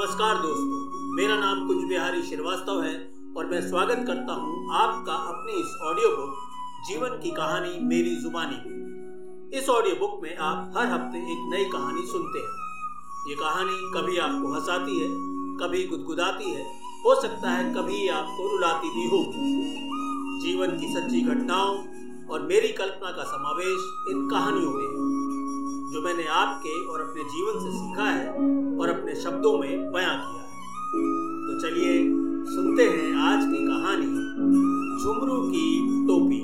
नमस्कार 0.00 0.34
दोस्तों, 0.34 0.76
मेरा 1.16 1.34
नाम 1.36 1.66
कुछ 1.68 1.78
बिहारी 1.88 2.22
श्रीवास्तव 2.22 2.82
है 2.82 2.92
और 3.36 3.46
मैं 3.46 3.60
स्वागत 3.60 4.04
करता 4.06 4.34
हूँ 4.34 4.52
आपका 4.74 5.14
अपने 5.32 5.52
इस 5.52 5.74
ऑडियो 5.82 6.10
बुक 6.16 6.36
जीवन 6.88 7.18
की 7.22 7.30
कहानी 7.30 7.72
मेरी 7.88 8.14
जुबानी 8.16 8.56
में। 8.60 9.58
इस 9.58 9.68
ऑडियो 9.68 9.96
बुक 9.96 10.22
में 10.22 10.36
आप 10.36 10.72
हर 10.76 10.86
हफ़्ते 10.86 11.18
एक 11.32 11.42
नई 11.50 11.64
कहानी 11.72 12.06
सुनते 12.06 12.38
हैं। 12.38 13.28
ये 13.28 13.34
कहानी 13.34 13.76
कभी 13.94 14.16
आपको 14.18 14.52
हंसाती 14.54 14.98
है, 15.00 15.08
कभी 15.58 15.86
गुदगुदाती 15.86 16.50
है, 16.50 16.64
हो 17.04 17.20
सकता 17.20 17.50
है 17.50 17.72
कभी 17.74 18.08
आपको 18.16 18.48
रुलाती 18.52 18.94
भी 18.94 19.06
हो। 19.08 19.22
जीवन 20.46 20.78
की 20.78 20.94
सच्ची 20.94 21.20
घटनाओं 21.24 21.76
और 22.26 22.48
मेरी 22.48 22.72
कल्पना 22.72 23.12
का 23.12 23.24
समावेश 23.36 23.92
इन 24.10 24.28
कहानियों 24.30 24.72
में 24.72 24.89
जो 25.90 26.00
मैंने 26.00 26.24
आपके 26.30 26.72
और 26.86 27.00
अपने 27.00 27.22
जीवन 27.22 27.56
से 27.60 27.70
सीखा 27.70 28.04
है 28.04 28.26
और 28.80 28.90
अपने 28.90 29.14
शब्दों 29.14 29.52
में 29.58 29.92
बयां 29.92 30.16
किया 30.18 30.42
है। 30.42 30.48
तो 31.46 31.60
चलिए 31.60 31.94
सुनते 32.50 32.82
हैं 32.82 33.08
आज 33.20 33.44
की 33.44 33.66
कहानी, 33.66 34.06
झुमरू 35.02 35.40
की 35.48 35.64
टोपी। 36.06 36.40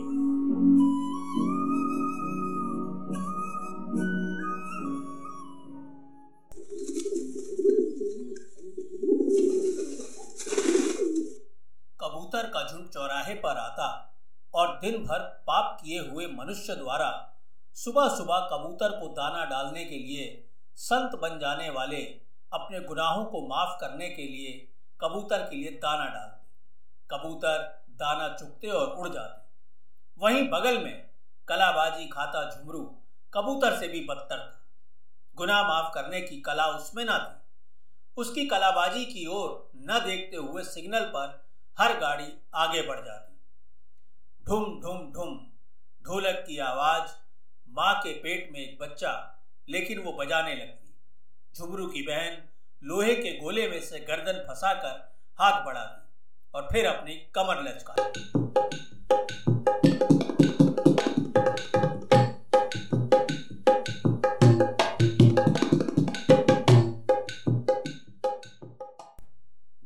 कबूतर 12.01 12.47
का 12.47 12.67
झुंड 12.73 12.89
चौराहे 12.89 13.35
पर 13.35 13.57
आता 13.59 13.89
और 14.55 14.67
दिन 14.83 15.03
भर 15.05 15.19
पाप 15.47 15.79
किए 15.85 16.01
हुए 16.01 16.27
मनुष्य 16.27 16.75
द्वारा 16.75 17.33
सुबह 17.77 18.09
सुबह 18.09 18.49
कबूतर 18.53 18.91
को 18.91 19.09
दाना 19.09 19.45
डालने 19.45 19.85
के 19.85 19.97
लिए, 19.99 20.49
संत 20.77 21.19
बन 21.19 21.39
जाने 21.39 21.71
वाले 21.71 21.97
अपने 22.53 22.81
गुनाहों 22.81 23.25
को 23.25 23.47
माफ़ 23.47 23.81
करने 23.81 24.09
के 24.09 24.23
लिए 24.23 24.53
कबूतर 25.01 25.43
के 25.43 25.57
लिए 25.57 25.71
दाना 25.71 26.05
डालते। 26.05 26.47
कबूतर 27.11 27.85
दाना 27.91 28.29
चुगते 28.29 28.69
और 28.69 28.87
उड़ 28.87 29.09
जाते। 29.09 29.47
वहीं 30.19 30.49
बगल 30.49 30.85
में 30.85 31.11
कलाबाजी 31.49 32.07
खाता 32.07 32.51
झुमरू 32.51 32.97
कबूतर 33.35 33.79
से 33.79 33.89
भी 33.89 34.01
बदतर 34.01 34.39
था। 34.39 34.65
गुनाह 35.35 35.63
माफ़ 35.63 35.95
करने 35.95 36.21
की 36.21 36.41
कला 36.41 36.67
उसमें 36.67 37.05
ना 37.05 37.19
थी। 37.19 37.43
उसकी 38.17 38.47
कलाबाजी 38.47 39.05
की 39.05 39.27
ओर 39.27 39.71
न 39.77 40.01
देखते 40.05 40.37
हुए 40.37 40.63
सिग्नल 40.65 41.05
पर 41.05 41.45
हर 41.81 41.99
गाड़ी 41.99 42.33
आगे 42.55 42.83
बढ़ 42.83 43.05
जाती। 43.05 43.41
ढुम 44.47 44.81
ढुम 44.81 45.13
ढुम 45.13 45.39
ढोलक 46.07 46.45
की 46.47 46.59
आवाज़ 46.59 47.26
माँ 47.69 47.95
के 47.95 48.13
पेट 48.13 48.49
में 48.53 48.61
एक 48.61 48.79
बच्चा, 48.81 49.13
लेकिन 49.69 49.99
वो 49.99 50.13
बजाने 50.13 50.55
लगती। 50.55 50.95
झुमरू 51.55 51.87
की 51.87 52.03
बहन 52.03 52.43
लोहे 52.83 53.15
के 53.15 53.33
गोले 53.39 53.69
में 53.69 53.81
से 53.81 53.99
गर्दन 54.01 54.45
फंसाकर 54.49 55.21
हाथ 55.39 55.65
बढ़ाती 55.67 56.03
और 56.55 56.69
फिर 56.73 56.87
अपनी 56.87 57.15
कमर 57.35 57.63
लचकाती। 57.63 58.21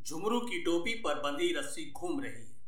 झुमरू 0.07 0.41
की 0.41 0.63
टोपी 0.63 0.95
पर 0.95 1.21
बंधी 1.21 1.53
रस्सी 1.55 1.91
घूम 1.91 2.21
रही 2.21 2.33
है। 2.33 2.59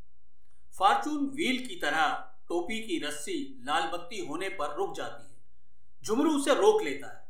फॉर्चून 0.79 1.27
व्हील 1.29 1.67
की 1.67 1.77
तरह 1.77 2.09
टोपी 2.49 2.79
की 2.81 2.99
रस्सी 2.99 3.52
लाल 3.73 3.83
बत्ती 3.83 4.27
होने 4.27 4.48
पर 4.48 4.75
रुक 4.77 4.97
जाती 4.97 5.31
है। 5.31 5.37
झुमरू 6.05 6.39
उसे 6.39 6.55
रोक 6.55 6.83
लेता 6.83 7.19
है। 7.19 7.28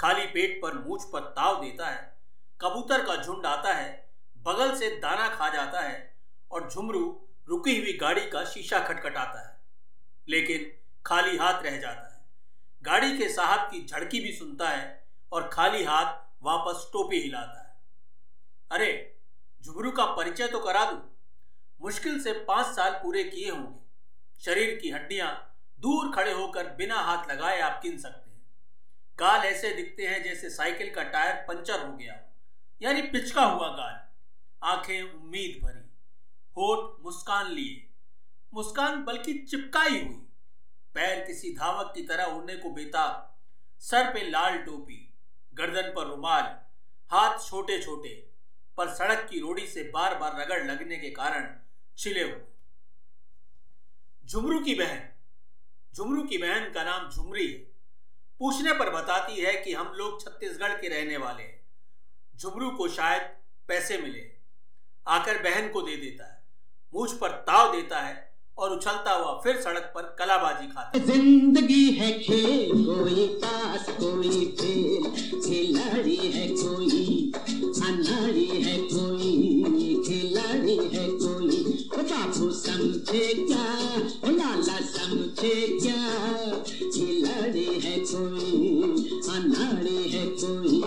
खाली 0.00 0.26
पेट 0.26 0.62
पर 0.62 0.74
मूछ 0.74 1.04
पर 1.04 1.20
ताव 1.20 1.60
देता 1.60 1.86
है। 1.86 2.18
कबूतर 2.60 3.06
का 3.06 3.24
झुंड 3.24 3.46
आता 3.46 3.72
है। 3.72 4.10
बगल 4.38 4.78
से 4.78 4.90
दाना 4.90 5.28
खा 5.28 5.48
जाता 5.48 5.80
है 5.80 6.16
और 6.50 6.70
झुमरू 6.70 7.28
रुकी 7.48 7.80
हुई 7.80 7.92
गाड़ी 7.92 8.30
का 8.30 8.44
शीशा 8.44 8.80
खटखटाता 8.80 9.48
है। 9.48 9.60
लेकिन 10.28 10.72
खाली 11.06 11.36
हाथ 11.36 11.62
रह 11.62 11.78
जाता 11.78 12.14
है। 12.14 12.24
गाड़ी 12.82 13.18
के 13.18 13.28
साहब 13.28 13.60
की 13.60 13.86
झड़की 13.86 14.20
भी 14.20 14.32
सुनता 14.32 14.68
है 14.68 15.06
और 15.32 15.48
खाली 15.48 15.84
हाथ 15.84 16.36
वापस 16.42 16.90
टोपी 16.92 17.20
हिलाता 17.20 17.62
है। 17.62 17.76
अरे, 18.70 19.18
झुमरू 19.62 19.90
का 19.90 20.06
परिचय 20.06 20.48
तो 20.48 20.60
करा 20.60 20.92
दू। 20.92 21.10
मुश्किल 21.80 22.22
से 22.22 22.32
पाँच 22.32 22.66
साल 22.66 22.92
पूरे 22.92 23.24
किए 23.24 23.50
होंगे। 23.50 23.84
शरीर 24.44 24.78
की 24.82 24.90
हड्डियाँ 24.90 25.53
दूर 25.78 26.14
खड़े 26.14 26.32
होकर 26.32 26.68
बिना 26.74 26.96
हाथ 26.96 27.30
लगाए 27.30 27.60
आप 27.60 27.80
गिन 27.82 27.98
सकते 27.98 28.30
हैं। 28.30 28.42
गाल 29.18 29.40
ऐसे 29.40 29.70
दिखते 29.70 30.06
हैं 30.06 30.22
जैसे 30.22 30.50
साइकिल 30.50 30.90
का 30.90 31.02
टायर 31.02 31.34
पंचर 31.48 31.86
हो 31.86 31.96
गया 31.96 32.20
यानी 32.82 33.02
पिचका 33.02 33.44
हुआ 33.44 33.68
गाल। 33.68 34.00
आँखें 34.62 35.02
उम्मीद 35.02 35.58
भरी, 35.64 35.80
होठ 36.56 37.04
मुस्कान 37.04 37.50
लिए। 37.52 37.86
मुस्कान 38.54 39.04
बल्कि 39.04 39.34
चिपकाई 39.40 39.90
हुई। 39.90 40.20
पैर 40.94 41.24
किसी 41.24 41.50
धावक 41.54 41.92
की 41.94 42.02
तरह 42.02 42.24
उड़ने 42.24 42.56
को 42.56 42.70
बेताब। 42.70 43.30
सर 43.82 44.12
पे 44.14 44.28
लाल 44.30 44.58
टोपी, 44.58 45.14
गर्दन 45.54 45.92
पर 45.96 46.06
रुमाल, 46.06 46.44
हाथ 47.10 47.38
छोटे 47.38 47.82
छोटे 47.82 48.14
पर 48.76 48.94
सड़क 48.94 49.26
की 49.30 49.40
रोड़ी 49.40 49.66
से 49.66 49.82
बार 49.84 50.18
बार 50.18 50.40
रगड़ 50.40 50.64
लगने 50.64 50.96
के 50.96 51.10
कारण 51.10 51.56
छिले 51.98 52.22
हुए। 52.22 52.40
झुमरू 54.26 54.60
की 54.60 54.74
बहन 54.74 55.08
झुमरू 55.96 56.22
की 56.22 56.38
बहन 56.38 56.70
का 56.74 56.82
नाम 56.84 57.10
झुमरी 57.10 57.46
है। 57.46 57.58
पूछने 58.40 58.72
पर 58.72 58.90
बताती 58.90 59.40
है 59.40 59.52
कि 59.62 59.72
हम 59.72 59.92
लोग 59.96 60.20
छत्तीसगढ़ 60.20 60.72
के 60.72 60.88
रहने 60.88 61.16
वाले 61.16 61.42
हैं। 61.42 61.60
झुमरू 62.40 62.70
को 62.70 62.88
शायद 62.88 63.22
पैसे 63.68 63.98
मिले। 63.98 64.22
आकर 65.06 65.38
बहन 65.42 65.68
को 65.68 65.82
दे 65.82 65.96
देता 65.96 66.24
है। 66.24 66.42
मुझ 66.94 67.10
पर 67.12 67.28
ताव 67.28 67.72
देता 67.72 68.00
है 68.00 68.32
और 68.58 68.72
उछलता 68.72 69.12
हुआ 69.12 69.32
फिर 69.44 69.60
सड़क 69.60 69.92
पर 69.94 70.14
कलाबाजी 70.18 70.66
खाता 70.66 70.98
है। 70.98 71.04
ज़िंदगी 71.04 71.90
है 71.90 72.12
खेल, 72.18 72.84
कोई 72.86 73.26
पास, 73.44 73.86
कोई 73.90 74.44
फेल 74.60 75.10
खिलाड़ी 75.40 76.16
है 76.16 76.48
कोई 76.48 77.32
अनाड़ी 77.84 78.46
है 78.46 78.78
कोई, 78.78 79.32
खिलाड़ी 80.06 80.76
है 80.76 81.08
कोई। 81.08 81.62
बाबू 81.94 82.50
समझे 82.52 83.24
समझे 85.14 85.78
क्या? 85.78 85.98
खिलाड़ी 86.90 87.80
है 87.80 87.98
कोई? 87.98 88.92
अनाड़ी 89.34 90.08
है 90.08 90.26
कोई? 90.26 90.80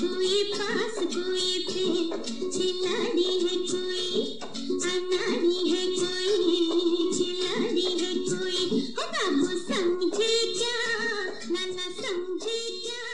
कोई 0.00 0.42
पास 0.52 0.94
कोई 0.94 1.64
फेल 1.64 2.10
खिलाड़ी 2.50 3.32
है 3.38 3.56
कोई? 3.56 4.38
अनाड़ी 4.84 5.70
है 5.70 5.86
कोई? 5.96 6.36
खिलाड़ी 7.12 7.86
है 8.00 8.14
कोई? 8.14 8.80
हो 8.98 9.06
बाबू 9.06 9.46
समझे 9.46 10.58
क्या? 10.58 10.78
नाना 11.50 11.90
समझे 11.90 12.60
क्या? 12.82 13.04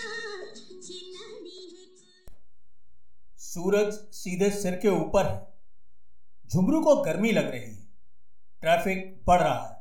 सूरज 3.38 3.92
सीधे 4.14 4.50
सिर 4.50 4.72
के 4.72 4.88
ऊपर 4.88 5.26
है। 5.26 5.54
झुमरू 6.52 6.80
को 6.80 6.96
गर्मी 6.96 7.32
लग 7.32 7.50
रही 7.50 7.60
है। 7.60 7.83
ट्रैफ़िक 8.64 9.22
बढ़ 9.26 9.40
रहा 9.40 9.64
है। 9.64 9.76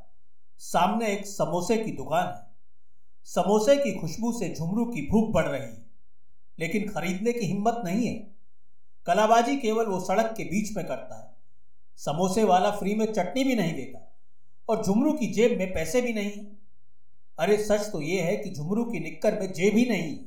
सामने 0.60 1.12
एक 1.12 1.26
समोसे 1.26 1.76
की 1.76 1.92
दुकान 1.92 2.26
है। 2.26 2.42
समोसे 3.28 3.76
की 3.76 3.92
खुशबू 3.92 4.32
से 4.32 4.48
झुमरू 4.54 4.84
की 4.86 5.02
भूख 5.02 5.30
बढ़ 5.32 5.46
रही 5.46 5.60
है, 5.60 5.84
लेकिन 6.58 6.88
खरीदने 6.88 7.32
की 7.32 7.46
हिम्मत 7.46 7.80
नहीं 7.84 8.06
है। 8.06 8.14
कलाबाजी 9.06 9.56
केवल 9.56 9.86
वो 9.86 10.00
सड़क 10.00 10.34
के 10.36 10.44
बीच 10.44 10.76
में 10.76 10.84
करता 10.86 11.20
है। 11.20 11.30
समोसे 11.98 12.44
वाला 12.44 12.70
फ्री 12.70 12.94
में 12.94 13.06
चटनी 13.06 13.44
भी 13.44 13.54
नहीं 13.54 13.74
देता 13.74 14.00
और 14.68 14.84
झुमरू 14.84 15.12
की 15.12 15.26
जेब 15.26 15.58
में 15.58 15.72
पैसे 15.74 16.00
भी 16.00 16.12
नहीं। 16.12 16.44
अरे 17.38 17.56
सच 17.56 17.90
तो 17.92 18.00
ये 18.02 18.20
है 18.20 18.36
कि 18.36 18.50
झुमरू 18.50 18.84
की 18.84 19.00
निक्कर 19.00 19.40
में 19.40 19.52
जेब 19.52 19.76
ही 19.76 19.88
नहीं 19.88 20.10
है। 20.10 20.24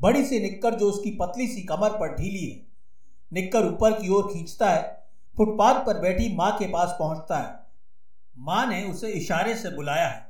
बड़ी 0.00 0.24
सी 0.24 0.40
निक्कर 0.40 0.74
जो 0.74 0.88
उसकी 0.88 1.10
पतली 1.10 1.46
सी 1.48 1.62
कमर 1.62 1.90
पर 1.90 2.14
ढीली 2.16 2.46
है। 2.46 2.60
निक्कर 3.32 3.66
ऊपर 3.66 4.00
की 4.00 4.08
ओर 4.08 4.32
खींचता 4.32 4.70
है, 4.70 4.82
फुटपाथ 5.36 5.84
पर 5.86 6.00
बैठी 6.00 6.34
माँ 6.36 6.50
के 6.58 6.66
पास 6.66 6.96
पहुँचता 6.98 7.38
है। 7.38 7.61
माँ 8.36 8.66
ने 8.66 8.82
उसे 8.84 9.08
इशारे 9.12 9.54
से 9.54 9.70
बुलाया 9.70 10.08
है। 10.08 10.26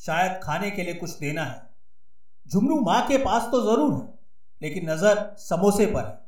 शायद 0.00 0.40
खाने 0.42 0.70
के 0.70 0.82
लिए 0.82 0.94
कुछ 0.94 1.18
देना 1.18 1.44
है। 1.44 1.60
झुमरू 2.46 2.80
माँ 2.80 3.06
के 3.08 3.18
पास 3.18 3.42
तो 3.42 3.60
ज़रूर 3.62 3.92
है, 3.92 4.08
लेकिन 4.62 4.90
नज़र 4.90 5.24
समोसे 5.38 5.86
पर 5.86 6.04
है। 6.04 6.20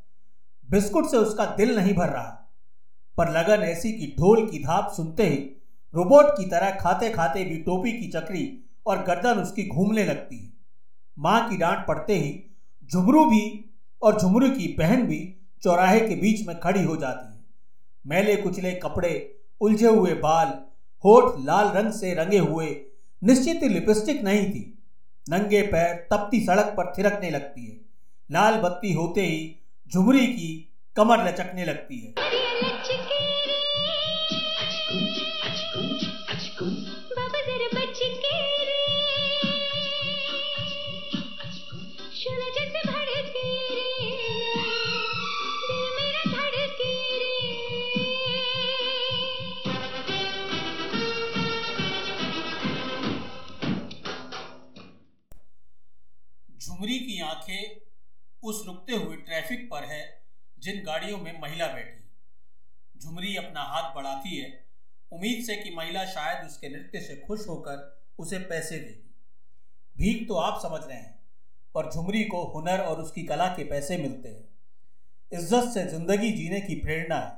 बिस्कुट 0.69 1.11
से 1.11 1.17
उसका 1.17 1.45
दिल 1.57 1.77
नहीं 1.77 1.95
भर 1.95 2.09
रहा। 2.09 2.31
पर 3.19 3.31
लगन 3.31 3.63
ऐसी 3.63 3.93
कि 3.93 4.15
ढोल 4.19 4.49
की 4.51 4.59
धाप 4.59 4.93
सुनते 4.93 5.27
ही 5.27 5.37
रोबोट 5.95 6.31
की 6.31 6.45
तरह 6.45 6.71
खाते 6.71 7.11
खाते 7.11 7.45
भी 7.45 7.57
टोपी 7.63 7.93
की 7.93 8.09
चक्री 8.11 8.47
और 8.87 9.03
गर्दन 9.03 9.41
उसकी 9.41 9.67
घूमने 9.67 10.05
लगती 10.05 10.39
है। 10.39 10.53
माँ 11.17 11.49
की 11.51 11.57
डांट 11.57 11.87
पड़ते 11.87 12.15
ही 12.15 12.33
झुमरू 12.91 13.25
भी 13.27 13.43
और 14.03 14.21
झुमरू 14.21 14.49
की 14.51 14.75
बहन 14.79 15.07
भी 15.07 15.21
चौराहे 15.63 16.01
के 16.01 16.15
बीच 16.17 16.47
में 16.47 16.59
खड़ी 16.61 16.83
हो 16.85 16.97
जाती 16.97 17.27
है। 17.27 17.45
मैले 18.05 18.37
कुचले 18.37 18.73
कपड़े, 18.75 19.41
उलझे 19.61 19.89
हुए 19.89 20.15
बाल 20.15 20.53
होठ 21.05 21.35
लाल 21.45 21.69
रंग 21.69 21.93
से 21.93 22.15
रंगे 22.15 22.39
हुए, 22.39 22.77
निश्चित 23.25 23.63
ही 23.63 23.69
लिपस्टिक 23.69 24.23
नहीं 24.23 24.51
थी। 24.51 24.79
नंगे 25.31 25.63
पैर 25.63 25.95
तपती 26.13 26.41
सड़क 26.41 26.65
पर 26.65 26.93
थिरकने 26.99 27.31
लगती 27.31 27.67
है। 27.67 27.81
लाल 28.31 28.55
बत्ती 28.55 28.93
होते 28.93 29.21
ही 29.21 29.65
झुमरी 29.93 30.27
की 30.27 30.73
कमर 30.97 31.29
लचकने 31.29 31.65
लगती 31.65 31.99
है। 31.99 32.15
जिन 60.65 60.83
गाड़ियों 60.85 61.17
में 61.19 61.41
महिला 61.41 61.67
बैठी 61.67 63.01
झुमरी 63.01 63.35
अपना 63.37 63.63
हाथ 63.63 63.95
बढ़ाती 63.95 64.37
है। 64.37 64.47
उम्मीद 65.13 65.43
से 65.45 65.57
कि 65.57 65.71
महिला 65.71 66.05
शायद 66.07 66.47
उसके 66.47 66.69
नृत्य 66.69 67.01
से 67.01 67.17
खुश 67.17 67.47
होकर 67.49 67.83
उसे 68.19 68.39
पैसे 68.45 68.77
देगी। 68.77 69.03
भीख 69.97 70.27
तो 70.29 70.35
आप 70.37 70.61
समझ 70.63 70.81
रहे 70.83 70.97
हैं, 70.97 71.19
पर 71.75 71.91
झुमरी 71.91 72.23
को 72.25 72.43
हुनर 72.45 72.81
और 72.81 73.01
उसकी 73.03 73.23
कला 73.23 73.49
के 73.49 73.65
पैसे 73.65 73.97
मिलते 73.97 74.29
हैं। 74.29 74.49
इज़्ज़त 75.33 75.69
से 75.75 75.85
ज़िंदगी 75.89 76.31
जीने 76.33 76.61
की 76.61 76.75
प्रेरणा 76.77 77.17
है। 77.17 77.33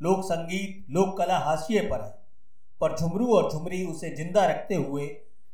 लोक 0.00 0.24
संगीत, 0.24 0.86
लोक 0.90 1.16
कला 1.18 1.38
हाशिए 1.38 1.80
पर 1.88 2.04
है, 2.04 2.10
पर 2.80 2.96
झुमरू 2.98 3.34
और 3.36 3.50
झुमरी 3.52 3.84
उसे 3.86 4.14
ज़िंदा 4.16 4.46
रखते 4.46 4.74
हुए 4.76 5.08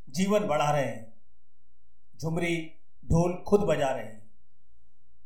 जीवन 0.08 0.46
बढ़ा 0.46 0.70
रहे 0.70 0.84
हैं। 0.84 1.12
झुमरी 2.20 2.56
ढोल 3.04 3.34
खुद 3.48 3.60
बजा 3.62 3.90
रही 3.90 4.16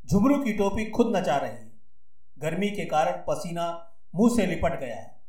झुमरू 0.08 0.42
की 0.44 0.52
टोपी 0.52 0.84
खुद 0.86 1.16
नचा 1.16 1.36
रही 1.36 1.70
गर्मी 2.42 2.70
के 2.70 2.84
कारण 2.84 3.12
पसीना 3.28 3.92
मुँह 4.14 4.36
से 4.36 4.46
लिपट 4.46 4.80
गया 4.80 4.96
है। 4.96 5.20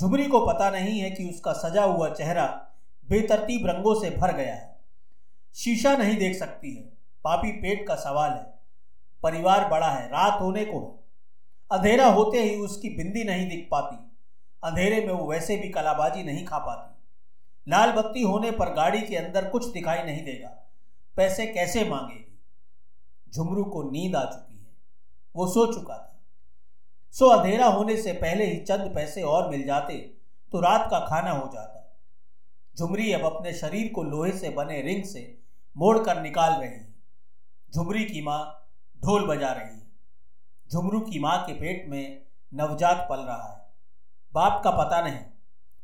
झुमरी 0.00 0.26
को 0.26 0.46
पता 0.46 0.70
नहीं 0.70 1.00
है 1.00 1.10
कि 1.10 1.30
उसका 1.30 1.52
सजा 1.52 1.84
हुआ 1.84 2.14
चेहरा 2.14 2.68
बेतरतीब 3.08 3.66
रंगों 3.66 4.00
से 4.00 4.10
भर 4.10 4.32
गया 4.32 4.54
है। 4.54 4.80
शीशा 5.54 5.96
नहीं 5.96 6.18
देख 6.18 6.36
सकती 6.36 6.76
है। 6.76 6.82
पापी 7.24 7.52
पेट 7.52 7.88
का 7.88 7.94
सवाल 7.94 8.30
है। 8.30 8.58
परिवार 9.22 9.68
बड़ा 9.68 9.88
है, 9.88 10.06
रात 10.06 10.40
होने 10.40 10.64
को 10.64 10.80
है। 10.80 11.06
अंधेरा 11.78 12.06
होते 12.06 12.42
ही 12.42 12.56
उसकी 12.56 12.88
बिंदी 12.88 13.24
नहीं 13.24 13.48
दिख 13.48 13.68
पाती। 13.70 14.18
अंधेरे 14.64 15.06
में 15.06 15.14
वो 15.14 15.30
वैसे 15.30 15.56
भी 15.56 15.68
कलाबाजी 15.68 16.22
नहीं 16.22 16.44
खा 16.44 16.58
पाती। 16.58 17.08
लाल 17.68 17.92
बत्ती 17.92 18.22
होने 18.22 18.50
पर 18.50 18.72
गाड़ी 18.72 19.02
के 19.02 19.16
अंदर 19.16 19.48
कुछ 19.48 19.66
दिखाई 19.66 20.02
नहीं 20.02 20.24
देगा। 20.24 20.70
पैसे 21.16 21.46
कैसे 21.46 21.84
मांगेगी? 21.84 22.38
झुमरू 23.34 23.64
को 23.64 23.82
नींद 23.82 24.16
आ 24.16 24.24
चुकी 24.24 24.58
है। 24.58 24.66
वो 25.36 25.46
सो 25.46 25.74
चुका 25.74 25.94
था। 25.94 26.15
सो 27.16 27.26
अंधेरा 27.26 27.66
होने 27.66 27.96
से 27.96 28.12
पहले 28.12 28.44
ही 28.44 28.56
चंद 28.60 28.90
पैसे 28.94 29.22
और 29.22 29.48
मिल 29.50 29.62
जाते 29.66 29.94
तो 30.52 30.60
रात 30.60 30.86
का 30.90 30.98
खाना 31.00 31.30
हो 31.30 31.46
जाता। 31.54 31.72
झुमरी 32.76 33.12
अब 33.12 33.24
अपने 33.26 33.52
शरीर 33.52 33.90
को 33.92 34.02
लोहे 34.02 34.32
से 34.32 34.48
बने 34.50 34.80
रिंग 34.82 35.04
से 35.04 35.22
मोड़कर 35.76 36.20
निकाल 36.22 36.52
रही 36.52 36.68
है। 36.68 36.94
झुमरी 37.74 38.04
की 38.04 38.22
माँ 38.22 38.68
ढोल 39.00 39.26
बजा 39.26 39.52
रही 39.52 39.78
है। 39.78 39.86
झुमरू 40.70 41.00
की 41.00 41.18
माँ 41.18 41.38
के 41.46 41.52
पेट 41.52 41.88
में 41.88 42.22
नवजात 42.52 43.06
पल 43.10 43.20
रहा 43.20 43.52
है। 43.52 43.64
बाप 44.34 44.60
का 44.64 44.70
पता 44.70 45.00
नहीं, 45.00 45.24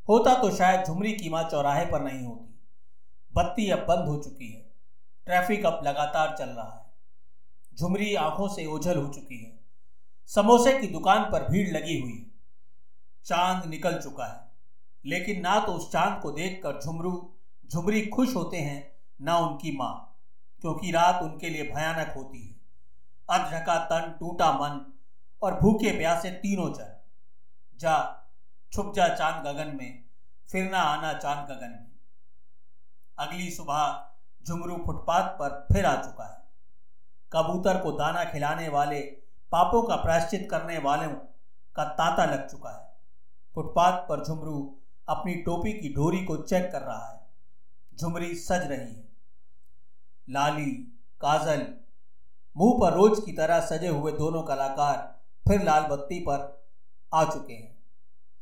होता 0.08 0.34
तो 0.34 0.50
शायद 0.50 0.84
झुमरी 0.87 1.12
की 1.12 1.31
माँ 1.31 1.43
चौराहे 1.44 1.87
पर 1.87 2.02
नहीं 2.02 2.25
होती। 2.26 2.55
बत्ती 3.34 3.70
अब 3.70 3.87
बंद 3.88 4.08
हो 4.08 4.17
चुकी 4.17 4.52
है। 4.52 4.61
ट्रैफ़िक 5.26 5.67
अब 5.67 5.81
लगातार 5.84 6.37
चल 6.38 6.49
रहा 6.49 6.70
है। 6.70 7.76
झुमरी 7.79 8.14
आँखों 8.14 8.49
से 8.49 8.67
ओझल 8.67 8.99
हो 8.99 9.08
चुकी 9.08 9.43
है। 9.44 9.61
समोसे 10.32 10.79
की 10.79 10.87
दुकान 10.87 11.25
पर 11.32 11.49
भीड़ 11.49 11.69
लगी 11.69 12.00
हुई। 12.00 12.31
चाँद 13.26 13.67
निकल 13.67 14.00
चुका 14.00 14.26
है, 14.26 14.40
लेकिन 15.05 15.40
ना 15.40 15.58
तो 15.61 15.73
उस 15.73 15.90
चाँद 15.93 16.20
को 16.23 16.31
देखकर 16.31 16.81
झुमरू, 16.81 17.12
झुमरी 17.70 18.06
खुश 18.06 18.34
होते 18.37 18.56
हैं, 18.56 18.93
ना 19.20 19.37
उनकी 19.38 19.76
माँ, 19.76 20.19
क्योंकि 20.61 20.90
रात 20.90 21.23
उनके 21.23 21.50
लिए 21.50 21.62
भयानक 21.62 22.14
होती 22.17 22.46
है। 22.46 22.55
अधका 23.29 23.79
तन 23.84 24.11
टूटा 24.20 24.52
मन 24.52 24.81
और 25.43 25.61
भूखे 25.61 25.90
प्यासे 25.90 26.31
तीनों 26.31 26.73
जन। 26.73 26.96
जा, 27.81 27.96
छुप 28.73 28.93
जा 28.96 29.08
चाँद 29.08 29.46
गगन 29.46 29.76
में, 29.76 30.05
फिर 30.49 30.70
ना 30.70 30.79
आना 30.79 31.12
चाँद 31.12 31.50
गगन 31.50 31.70
में। 31.70 31.90
अगली 33.19 33.50
सुबह 33.50 34.08
झुमरू 34.46 34.82
फुटपाथ 34.87 35.29
पर 35.38 35.67
फिर 35.73 35.87
आ 35.87 35.94
चुका 36.02 36.25
है। 36.25 36.40
कबूतर 37.32 37.81
को 37.81 37.93
दाना 37.93 38.25
खिलाने 38.25 38.69
वाले 38.69 39.21
पापों 39.52 39.82
का 39.82 39.96
प्रायश्चित 39.96 40.49
करने 40.50 40.78
वालों 40.78 41.10
का 41.76 41.84
तांता 41.84 42.25
लग 42.25 42.49
चुका 42.50 42.70
है। 42.70 42.93
फुटपाथ 43.54 43.99
पर 44.08 44.25
झुमरू 44.25 44.78
अपनी 45.08 45.34
टोपी 45.34 45.72
की 45.72 45.88
डोरी 45.88 46.25
को 46.25 46.37
चेक 46.37 46.70
कर 46.72 46.82
रहा 46.82 47.08
है। 47.08 47.20
झुमरी 47.99 48.34
सज 48.34 48.66
रही 48.66 48.94
है। 48.94 49.08
लाली, 50.31 50.70
काजल, 51.20 51.66
मुँह 52.56 52.78
पर 52.81 52.93
रोज 52.93 53.20
की 53.25 53.32
तरह 53.32 53.60
सजे 53.60 53.88
हुए 53.88 54.12
दोनों 54.12 54.43
कलाकार 54.43 54.96
फिर 55.49 55.62
लाल 55.62 55.82
बत्ती 55.82 56.20
पर 56.20 56.62
आ 57.14 57.25
चुके 57.25 57.52
हैं। 57.52 57.76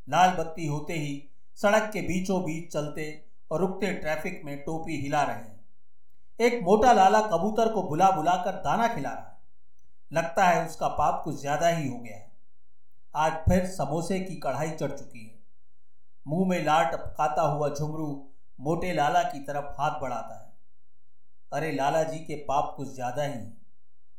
लाल 0.08 0.30
बत्ती 0.30 0.66
होते 0.66 0.92
ही 0.92 1.30
सड़क 1.58 1.90
के 1.92 2.00
बीचों 2.02 2.42
बीच 2.42 2.72
चलते 2.72 3.26
और 3.50 3.60
रुकते 3.60 3.92
ट्रैफ़िक 3.92 4.42
में 4.44 4.56
टोपी 4.62 5.00
हिला 5.00 5.22
रहे 5.22 5.36
हैं। 5.36 5.64
एक 6.40 6.62
मोटा 6.62 6.92
लाला 6.92 7.20
कबूतर 7.22 7.72
को 7.72 7.82
बुला 7.82 8.10
बुलाकर 8.10 8.52
दाना 8.52 8.88
खिला 8.88 9.10
रहा 9.10 9.20
है। 9.20 9.39
लगता 10.10 10.44
है 10.44 10.66
उसका 10.66 10.88
पाप 10.88 11.20
कुछ 11.24 11.34
ज़्यादा 11.40 11.68
ही 11.68 11.88
हो 11.88 11.98
गया 11.98 12.16
है। 12.16 12.30
आज 13.14 13.32
फिर 13.48 13.66
समोसे 13.66 14.18
की 14.20 14.34
कढ़ाई 14.36 14.70
चढ़ 14.70 14.90
चुकी 14.90 15.24
है। 15.24 15.38
मुँह 16.26 16.48
में 16.48 16.64
लाट 16.64 16.92
टपकाता 16.92 17.42
हुआ 17.42 17.68
झुमरू 17.68 18.06
मोटे 18.58 18.92
लाला 18.92 19.22
की 19.22 19.38
तरफ़ 19.38 19.80
हाथ 19.80 20.00
बढ़ाता 20.00 20.34
है। 20.34 20.52
अरे 21.52 21.72
लाला 21.72 22.02
जी 22.02 22.18
के 22.18 22.34
पाप 22.44 22.74
कुछ 22.76 22.88
ज़्यादा 22.88 23.22
ही 23.22 23.32
हैं। 23.32 23.56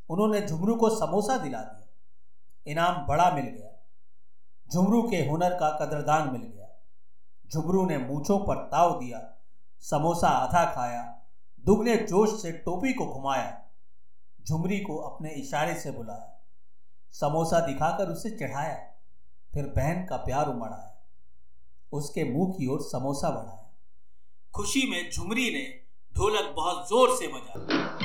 उन्होंने 0.10 0.42
झुमरू 0.42 0.76
को 0.76 0.90
समोसा 0.90 1.38
दिला 1.38 1.62
दिया। 1.62 2.72
इनाम 2.72 3.06
बड़ा 3.08 3.30
मिल 3.32 3.46
गया। 3.46 3.70
झुमरू 4.72 5.02
के 5.04 5.18
हुनर 5.28 5.54
का 5.54 5.70
कदरदान 5.78 6.32
मिल 6.32 6.42
गया। 6.42 6.68
झुमरू 7.52 7.86
ने 7.86 7.98
मूछों 7.98 8.40
पर 8.40 8.64
ताव 8.68 9.00
दिया। 9.00 9.22
समोसा 9.84 10.28
आधा 10.28 10.64
खाया। 10.66 11.04
दुगने 11.66 11.96
जोश 11.98 12.42
से 12.42 12.52
टोपी 12.52 12.94
को 12.94 13.06
घुमाया। 13.06 13.58
झुमरी 14.48 14.80
को 14.80 14.98
अपने 14.98 15.30
इशारे 15.30 15.80
से 15.80 15.92
बुलाया। 15.92 16.46
समोसा 17.12 17.60
दिखाकर 17.60 18.10
उसे 18.10 18.30
चढ़ाया। 18.30 18.76
फिर 19.54 19.64
बहन 19.66 20.06
का 20.06 20.18
प्यार 20.18 20.48
उमड़ाया। 20.48 21.06
उसके 21.94 22.24
मुँह 22.24 22.54
की 22.54 22.68
ओर 22.68 22.82
समोसा 22.82 23.30
बढ़ाया। 23.30 23.74
खुशी 24.56 24.90
में 24.90 25.12
झुमरी 25.12 25.52
ने 25.54 25.82
ढोलक 26.18 26.54
बहुत 26.56 26.86
ज़ोर 26.86 27.10
से 27.10 27.28
बजा 27.28 28.01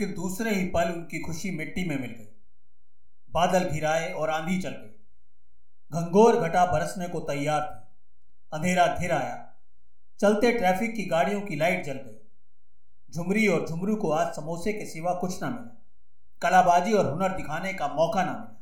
लेकिन 0.00 0.14
दूसरे 0.14 0.54
ही 0.54 0.64
पल 0.64 0.90
उनकी 0.90 1.18
खुशी 1.18 1.50
मिट्टी 1.50 1.88
में 1.88 2.00
मिल 2.00 2.10
गई। 2.10 2.26
बादल 3.32 3.64
घिराए 3.64 4.12
और 4.12 4.30
आंधी 4.30 4.58
चल 4.60 4.70
गई। 4.70 4.94
घंघोर 5.92 6.36
घटा 6.36 6.64
बरसने 6.66 7.08
को 7.08 7.20
तैयार 7.20 7.60
थी। 7.60 7.80
अंधेरा 8.52 8.86
घिर 9.00 9.12
आया। 9.12 9.56
चलते 10.20 10.52
ट्रैफ़िक 10.52 10.94
की 10.94 11.04
गाड़ियों 11.04 11.40
की 11.40 11.56
लाइट 11.56 11.84
जल 11.84 11.98
गई। 12.06 12.16
झुमरी 13.14 13.46
और 13.48 13.66
झुमरू 13.68 13.96
को 13.96 14.10
आज 14.10 14.34
समोसे 14.34 14.72
के 14.72 14.86
सिवा 14.86 15.14
कुछ 15.14 15.42
ना 15.42 15.50
मिला। 15.50 15.74
कलाबाजी 16.42 16.92
और 16.92 17.10
हुनर 17.10 17.36
दिखाने 17.36 17.72
का 17.72 17.88
मौका 17.88 18.22
ना 18.22 18.32
मिला 18.32 18.58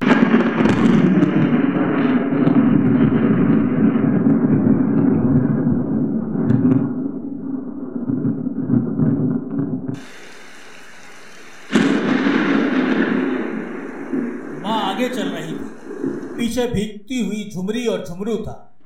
आगे 14.96 15.08
चल 15.08 15.28
रही 15.28 16.45
पीछे 16.56 16.68
भीगती 16.68 17.26
हुई 17.26 17.50
झुमरी 17.54 17.86
और 17.86 18.04
झुमरू 18.08 18.36
था। 18.36 18.78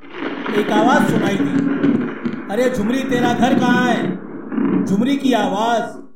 एक 0.58 0.70
आवाज़ 0.70 1.12
सुनाई 1.12 1.36
दी। 1.40 1.50
अरे 2.52 2.70
झुमरी, 2.70 2.98
तेरा 2.98 3.34
घर 3.34 3.58
कहाँ 3.58 3.92
है? 3.92 4.10
झुमरी 4.86 5.16
की 5.16 5.32
आवाज़ 5.32 6.09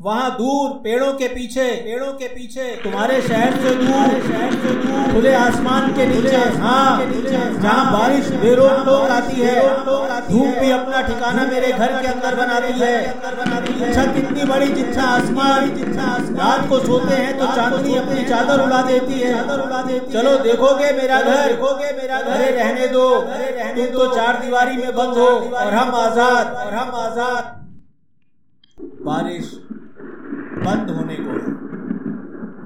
वहाँ 0.00 0.30
दूर 0.36 0.70
पेड़ों 0.84 1.12
के 1.14 1.26
पीछे 1.28 1.64
पेड़ों 1.84 2.12
के 2.20 2.28
पीछे 2.28 2.66
तुम्हारे 2.82 3.20
शहर 3.22 3.56
से 3.62 3.74
दूर 3.76 4.14
शहर 4.22 4.52
से 4.52 4.70
दूर 4.76 5.12
खुले 5.12 5.34
आसमान 5.36 5.92
के 5.94 6.06
नीचे 6.06 6.36
हाँ 6.60 7.04
जहाँ 7.26 7.92
बारिश 7.92 8.30
बेरोक 8.44 8.80
टोक 8.86 9.10
आती 9.10 9.40
है 9.40 9.56
धूप 10.30 10.58
भी 10.60 10.70
अपना 10.70 11.02
ठिकाना 11.08 11.44
मेरे 11.46 11.72
घर 11.72 12.00
के 12.00 12.08
अंदर 12.08 12.34
बनाती 12.36 12.72
है। 12.80 13.92
छत 13.92 14.16
इतनी 14.18 14.44
बड़ी 14.50 14.72
जिच्छा 14.72 15.02
आसमान 15.02 15.70
रात 16.38 16.68
को 16.68 16.78
सोते 16.80 17.14
हैं 17.14 17.38
तो 17.38 17.46
चांदनी 17.56 17.96
अपनी 17.96 18.24
चादर 18.28 18.66
उड़ा 18.66 18.82
देती 18.82 19.20
है। 19.20 19.34
चादर 19.34 19.66
उड़ा 19.66 19.82
देती 19.82 20.12
चलो 20.12 20.36
देखोगे 20.44 20.92
मेरा 20.92 21.22
घर? 21.22 21.48
देखोगे 21.48 21.92
मेरा 21.96 22.20
घर 22.22 22.52
रहने 22.52 22.86
दो। 22.88 23.08
तुम 23.20 23.86
तो 23.88 24.14
चार 24.16 24.42
दीवारी 24.44 24.76
में 24.76 24.94
बंद 24.96 25.18
हो 25.18 25.28
और 25.56 25.74
हम 25.74 25.94
आज़ाद। 25.96 26.54
और 26.56 26.74
हम 26.74 26.94
आज़ाद। 27.00 27.58
बारिश। 29.04 29.58
बंद 30.60 30.90
होने 30.90 31.16
को 31.16 31.30
है। 31.30 31.58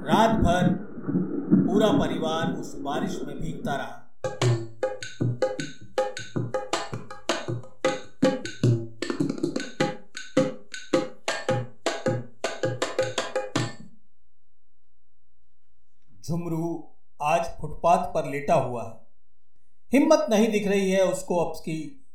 रात 0.07 0.35
भर 0.35 0.73
पूरा 1.67 1.87
परिवार 1.87 2.53
उस 2.53 2.75
बारिश 2.75 3.19
में 3.27 3.39
भीगता 3.39 3.75
रहा। 3.75 4.01
झुमरू 16.27 16.91
आज 17.21 17.45
फुटपाथ 17.61 18.05
पर 18.13 18.29
लेटा 18.29 18.53
हुआ 18.53 18.83
है। 18.83 18.99
हिम्मत 19.93 20.27
नहीं 20.29 20.51
दिख 20.51 20.67
रही 20.67 20.91
है 20.91 21.03
उसको 21.05 21.37
अब 21.37 21.55
की 21.57 22.05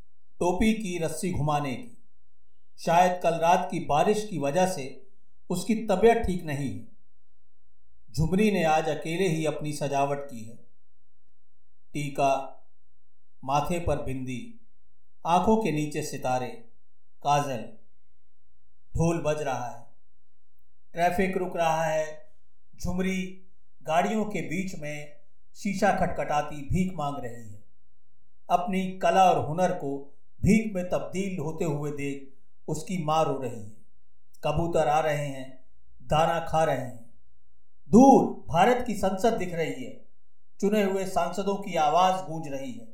टोपी 0.40 0.72
की 0.72 0.99
रस्सी 0.99 1.32
घुमाने 1.32 1.75
की। 1.75 1.96
शायद 2.78 3.20
कल 3.22 3.30
रात 3.30 3.68
की 3.70 3.80
बारिश 3.80 4.26
की 4.30 4.38
वजह 4.38 4.66
से 4.66 5.10
उसकी 5.50 5.75
तबीयत 5.75 6.16
ठीक 6.16 6.45
नहीं। 6.45 6.85
झुमरी 8.16 8.50
ने 8.50 8.64
आज 8.64 8.88
अकेले 8.88 9.28
ही 9.28 9.47
अपनी 9.47 9.73
सजावट 9.73 10.19
की 10.19 10.45
है। 10.45 10.57
टीका, 11.92 12.64
माथे 13.45 13.80
पर 13.80 14.02
बिंदी, 14.02 14.61
आँखों 15.26 15.57
के 15.57 15.73
नीचे 15.73 16.02
सितारे, 16.02 16.49
काजल, 17.23 17.62
ढोल 18.97 19.23
बज 19.23 19.42
रहा 19.42 19.71
है। 19.71 19.87
ट्रैफ़िक 20.92 21.37
रुक 21.37 21.57
रहा 21.57 21.85
है। 21.85 22.30
झुमरी 22.80 23.47
गाड़ियों 23.83 24.25
के 24.25 24.42
बीच 24.42 24.78
में 24.78 25.16
शीशा 25.54 25.92
खटखटाती 25.92 26.57
भीख 26.57 26.95
मांग 26.95 27.16
रही 27.25 27.52
है। 27.52 27.62
अपनी 28.50 28.99
कला 28.99 29.30
और 29.30 29.47
हुनर 29.47 29.73
को 29.73 30.19
भीख 30.42 30.75
में 30.75 30.85
तब्दील 30.85 31.38
होते 31.38 31.64
हुए 31.64 31.90
देख 31.90 32.35
उसकी 32.69 33.04
माँ 33.04 33.25
रो 33.25 33.38
रही 33.38 33.64
है। 33.64 33.79
कबूतर 34.44 34.88
आ 34.88 35.00
रहे 35.00 35.26
हैं, 35.26 35.64
दाना 36.02 36.38
खा 36.40 36.64
रहे 36.64 36.76
हैं। 36.76 37.11
दूर 37.90 38.25
भारत 38.49 38.85
की 38.87 38.94
संसद 38.94 39.32
दिख 39.32 39.54
रही 39.54 39.85
है, 39.85 40.00
चुने 40.61 40.82
हुए 40.82 41.04
सांसदों 41.06 41.54
की 41.54 41.76
आवाज़ 41.76 42.25
गूंज 42.25 42.49
रही 42.49 42.73
है। 42.73 42.85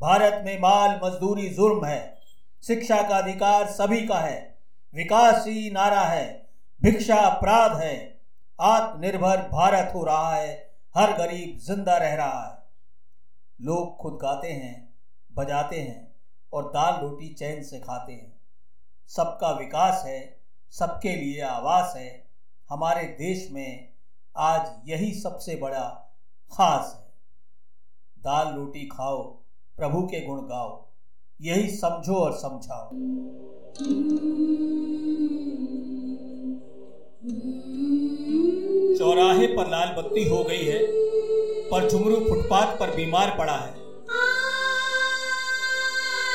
भारत 0.00 0.42
में 0.44 0.58
माल 0.60 1.00
मजदूरी 1.04 1.48
जुर्म 1.48 1.84
है, 1.84 2.18
शिक्षा 2.64 3.02
का 3.02 3.16
अधिकार 3.16 3.66
सभी 3.66 4.06
का 4.06 4.18
है, 4.18 4.58
विकास 4.94 5.46
ही 5.46 5.70
नारा 5.70 6.00
है, 6.00 6.48
भिक्षा 6.82 7.16
अपराध 7.16 7.76
है। 7.76 8.20
आत्मनिर्भर 8.60 9.42
भारत 9.42 9.92
हो 9.94 10.04
रहा 10.04 10.34
है, 10.34 10.72
हर 10.96 11.12
गरीब 11.12 11.58
ज़िंदा 11.58 11.96
रह 11.96 12.14
रहा 12.14 12.46
है। 12.46 12.56
लोग 13.60 13.96
खुद 13.96 14.18
गाते 14.22 14.48
हैं, 14.48 14.94
बजाते 15.32 15.80
हैं 15.80 16.12
और 16.52 16.68
दाल 16.68 17.00
रोटी 17.00 17.34
चैन 17.34 17.62
से 17.62 17.80
खाते 17.80 18.12
हैं। 18.12 18.32
सबका 19.10 19.50
विकास 19.50 20.02
है 20.06 20.37
सबके 20.70 21.16
लिए 21.16 21.40
आवास 21.40 21.92
है। 21.96 22.28
हमारे 22.70 23.02
देश 23.02 23.48
में 23.50 23.88
आज 24.36 24.72
यही 24.86 25.14
सबसे 25.14 25.56
बड़ा 25.56 26.16
खास 26.52 26.92
है। 26.96 27.08
दाल 28.18 28.54
रोटी 28.54 28.86
खाओ, 28.86 29.22
प्रभु 29.76 30.02
के 30.02 30.26
गुण 30.26 30.38
गाओ, 30.38 30.86
यही 31.40 31.70
समझो 31.70 32.14
और 32.14 32.32
समझाओ। 32.32 32.88
चौराहे 38.98 39.46
पर 39.46 39.68
लाल 39.68 39.88
बत्ती 39.88 40.28
हो 40.28 40.44
गई 40.44 40.64
है, 40.64 40.78
पर 41.70 41.88
झुमरू 41.90 42.16
फुटपाथ 42.16 42.78
पर 42.78 42.96
बीमार 42.96 43.38
पड़ा 43.38 43.56
है। 43.56 43.72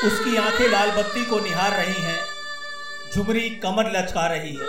उसकी 0.04 0.38
आँखें 0.38 0.68
लाल 0.68 0.92
बत्ती 0.92 1.26
को 1.26 1.40
निहार 1.40 1.72
रही 1.72 2.02
हैं। 2.02 2.13
झुमरी 3.16 3.50
कमर 3.50 3.92
लचका 3.92 4.28
रही 4.28 4.56
है। 4.56 4.68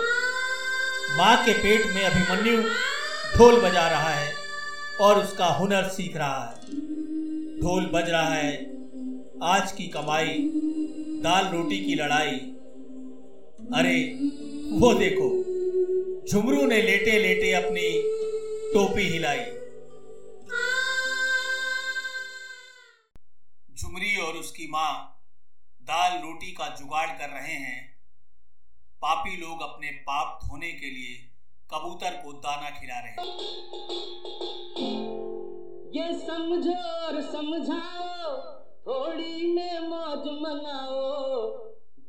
माँ 1.17 1.45
के 1.45 1.53
पेट 1.53 1.85
में 1.85 2.03
अभिमन्यु 2.03 2.63
ढोल 3.37 3.61
बजा 3.61 3.87
रहा 3.87 4.09
है 4.09 4.35
और 5.01 5.23
उसका 5.23 5.45
हुनर 5.45 5.89
सीख 5.89 6.17
रहा 6.17 6.45
है। 6.45 6.61
ढोल 7.61 7.85
बज 7.85 8.09
रहा 8.09 8.33
है। 8.33 8.55
आज 9.43 9.71
की 9.71 9.87
कमाई, 9.87 10.49
दाल 11.23 11.45
रोटी 11.45 11.85
की 11.85 11.95
लड़ाई। 11.95 12.35
अरे, 13.75 14.13
वो 14.79 14.93
देखो, 14.93 15.29
झुमरू 16.31 16.65
ने 16.65 16.81
लेटे 16.81 17.19
लेटे 17.19 17.53
अपनी 17.53 18.01
टोपी 18.73 19.01
हिलाई। 19.01 19.45
झुमरी 23.81 24.17
और 24.17 24.33
उसकी 24.33 24.67
माँ 24.67 25.21
दाल 25.83 26.17
रोटी 26.17 26.51
का 26.51 26.75
जुगाड़ 26.79 27.09
कर 27.09 27.29
रहे 27.29 27.53
हैं। 27.53 27.94
पापी 29.05 29.35
लोग 29.37 29.61
अपने 29.61 29.89
पाप 30.05 30.39
धोने 30.43 30.71
के 30.71 30.89
लिए 30.89 31.15
कबूतर 31.69 32.15
को 32.23 32.31
दाना 32.45 32.69
खिला 32.69 32.99
रहे 32.99 33.25
ये 35.97 36.13
समझो 36.19 36.77
और 37.01 37.21
समझाओ 37.21 38.31
थोड़ी 38.87 39.51
में 39.53 39.79
मौज 39.79 40.25
मनाओ 40.41 41.03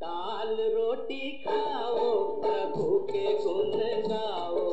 दाल 0.01 0.55
रोटी 0.73 1.29
खाओ 1.43 2.09
प्रभु 2.41 2.99
के 3.11 3.33
गुण 3.37 3.71
गाओ। 4.07 4.65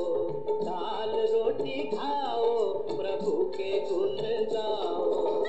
दाल 0.62 1.12
रोटी 1.32 1.82
खाओ 1.90 2.52
प्रभु 2.88 3.32
के 3.56 3.70
गुण 3.80 4.16
गाओ। 4.52 5.44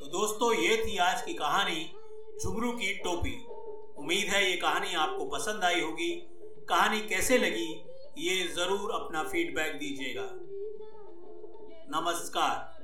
तो 0.00 0.06
दोस्तों 0.08 0.52
ये 0.54 0.76
थी 0.76 0.96
आज 0.98 1.22
की 1.22 1.34
कहानी। 1.34 1.80
झुमरू 2.36 2.70
की 2.72 2.92
टोपी। 2.94 3.34
उम्मीद 3.98 4.28
है 4.28 4.40
ये 4.50 4.56
कहानी 4.56 4.94
आपको 4.94 5.24
पसंद 5.26 5.64
आई 5.64 5.80
होगी। 5.80 6.08
कहानी 6.68 7.00
कैसे 7.08 7.38
लगी, 7.38 7.68
ये 8.18 8.34
ज़रूर 8.48 8.90
अपना 8.92 9.22
फीडबैक 9.22 9.72
दीजिएगा। 9.74 10.26
नमस्कार। 11.90 12.74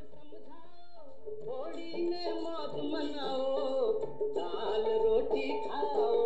होली 1.43 2.05
में 2.05 2.43
मौत 2.43 2.75
मनाओ, 2.85 3.93
दाल 4.33 4.85
रोटी 4.99 5.49
खाओ। 5.61 6.22